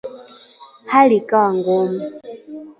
[0.91, 1.99] Hali ikawa ngumu